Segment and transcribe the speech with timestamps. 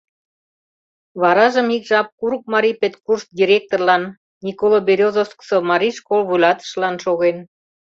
[1.21, 4.03] Варажым ик жап Курык марий педкурс директорлан,
[4.45, 7.37] Николо-Березовкысо марий школ вуйлатышылан шоген.